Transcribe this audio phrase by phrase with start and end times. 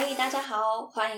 [0.00, 0.10] 欢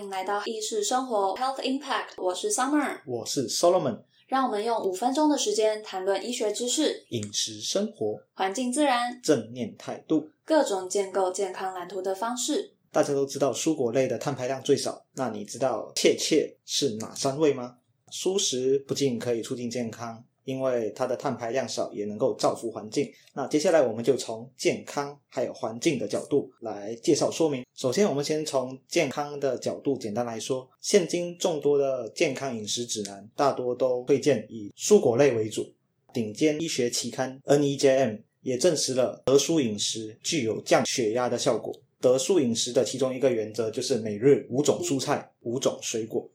[0.02, 12.74] 迎来到意识生活 Health Impact，我是 Summer，我是 Solomon，让我们用五分钟的时间谈论医学知识、饮食生活、环境自然、正念态度，各种建构健康蓝图的方式。
[12.90, 17.76] 大家都知道蔬果类的碳排量最少，那你知道切切是哪三位吗？
[18.10, 20.24] 蔬食不仅可以促进健康。
[20.44, 23.10] 因为它的碳排量少，也能够造福环境。
[23.34, 27.64] 那接下来我们就从健康还有环境的角度来介绍说明。
[27.74, 35.72] 首先，我们先从健康的角度简单来说，现今众多的健康饮食指南大多都推荐以蔬果类为主。
[36.12, 41.74] 顶尖医学期刊 NEJM 也证实了德蔬饮食具有降血压的效果。
[42.00, 46.28] 德蔬饮食的其中一个原则就是每日五种蔬菜、五种水果。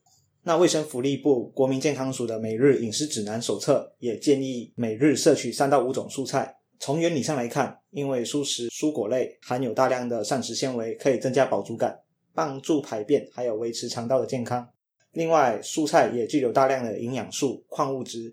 [0.44, 6.56] 那卫生福利部国民健康署的每日饮食指南手册也建议每日摄取三到五种蔬菜。
[6.80, 12.00] 从原理上来看，因为蔬食蔬果类含有大量的膳食纤维，可以增加饱足感，
[12.32, 14.66] 帮助排便，还有维持肠道的健康。
[15.12, 18.32] 另外，蔬菜也具有大量的营养素、矿物质，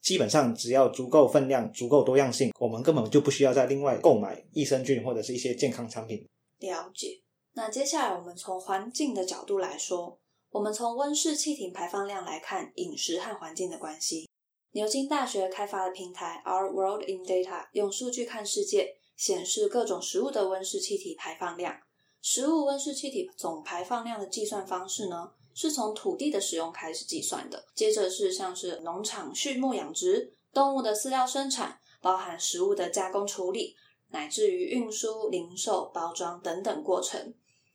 [0.00, 6.26] 基本上只要足够分量、足够多样性，我们根本就不需要再另外购买益生菌或者是一些健康产品。
[6.60, 7.20] 了解。
[7.52, 10.18] 那接下来我们从环境的角度来说。
[10.52, 14.28] 我们从温室气体排放量来看饮食和环境的关系。
[14.72, 21.74] 牛津大学开发的平台 Our World in Data 用数据看世界，显示各种食物的温室气体排放量。
[22.20, 33.74] 食物温室气体总排放量的计算方式呢，是从土地的使用开始计算的，接着是像是农场畜牧养殖、动物的饲料生产，包含食物的加工处理，
[34.10, 37.34] 乃至于运输、零售、包装等等过程。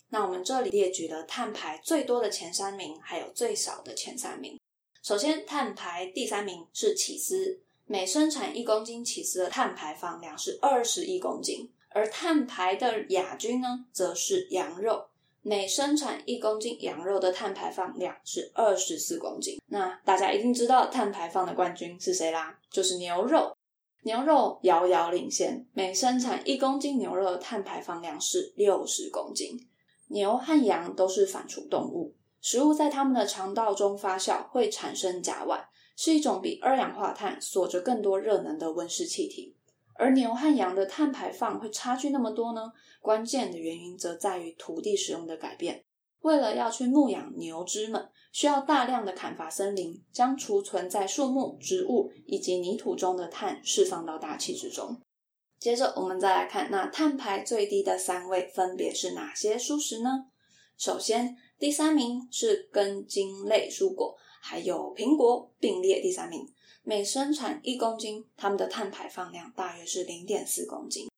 [0.09, 4.59] 那我们这里列举了碳排最多的前三名，还有最少的前三名。
[5.03, 11.69] 首先，碳排第三名是起司，每生产一公斤起司的碳排放量是二十亿公斤。
[11.89, 15.05] 而碳排的亚军呢，则是羊肉，
[15.41, 19.59] 每生产一公斤羊肉的碳排放量是二十四公斤。
[19.67, 22.59] 那大家一定知道碳排放的冠军是谁啦？
[22.69, 23.55] 就是牛肉，
[24.03, 29.57] 牛肉遥遥领先，每生产一公斤牛肉的碳排放量是六十公斤。
[30.07, 39.55] 牛和羊都是反刍动物，食物在它们的肠道中发酵会产生甲烷，是一种比二氧化碳锁着更多热能的温室气体。
[39.95, 42.71] 而牛和羊的碳排放会差距那么多呢？
[43.01, 45.83] 关键的原因则在于土地使用的改变。
[46.21, 55.01] 为了要去牧养牛只们，需要大量的砍伐森林，将储存在树木、植物以及泥土中的碳释放到大气之中。
[55.59, 60.27] 接着，我们再来看，那碳排最低的三位分别是哪些蔬食呢？
[60.77, 66.47] 首先，第三名是根茎类蔬果，还有苹果并列第三名。
[66.83, 71.09] 每生产一公斤，它们的碳排放量大约是零点四公斤。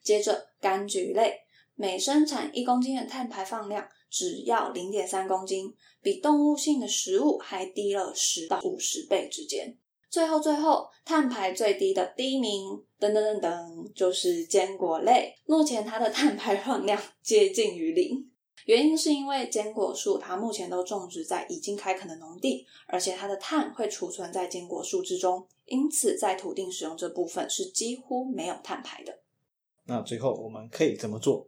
[0.00, 1.40] 接着，柑橘类，
[1.74, 9.76] 每生产一公斤的碳排放量只要零点三公斤，比动物性的食物还低了十到五十倍之间。
[10.10, 15.34] 最后，最后，碳排最低的第一名，噔噔噔噔，就是坚果类。
[15.44, 18.26] 目前它的碳排放量接近于零，
[18.64, 29.20] 原因是因为坚果树它目前都种植在已经开垦的农地，而且它的碳会储存在坚果树之中，因此在土地使用这部分是几乎没有碳排的。
[29.84, 31.46] 那最后我们可以怎么做？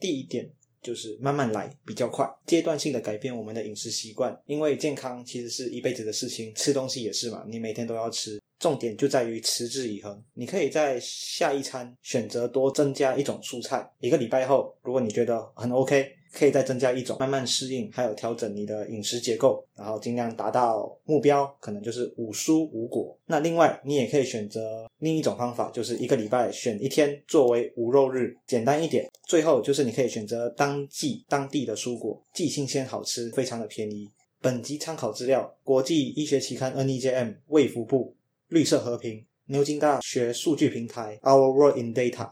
[0.00, 0.50] 第一点。
[0.82, 10.22] 就是慢慢来比较快，阶段性的改变我们的饮食习惯，因为健康其实是一辈子的事情，吃东西也是嘛，你每天都要吃，重点就在于持之以恒。
[10.34, 16.19] 你可以在下一餐选择多增加一种蔬菜，一个礼拜后，如果你觉得很 OK。
[16.32, 23.16] 可以再增加一种，慢慢适应，还有调整你的饮食结构，然后尽量达到目标，可能就是五蔬五果。
[23.26, 29.08] 那另外，你也可以选择另一种方法，就是一个礼拜选一天作为无肉日，简单一点。
[29.26, 34.08] 最后就是你可以选择当季当地的蔬果，既新鲜好吃，非常的便宜。
[34.40, 38.16] 本集参考资料：国际医学期刊 NEJM、卫福部、
[38.48, 42.30] 绿色和平、牛津大学数据平台 Our World in Data。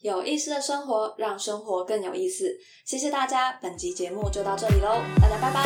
[0.00, 2.56] 有意思的生活，让生活更有意思。
[2.84, 5.62] 谢谢大家，本集节目就到这里喽，大家拜拜，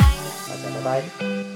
[0.47, 1.52] 大家拜拜。